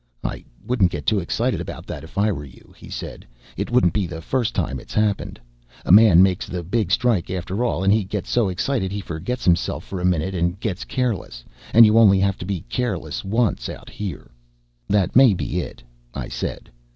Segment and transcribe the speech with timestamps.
[0.23, 3.23] "I wouldn't get too excited about that, if I were you," he said.
[3.55, 5.39] "It wouldn't be the first time it's happened.
[5.85, 9.45] A man makes the big strike after all, and he gets so excited he forgets
[9.45, 11.45] himself for a minute and gets careless.
[11.71, 14.31] And you only have to be careless once out here."
[14.89, 15.83] "That may be it,"
[16.15, 16.71] I said.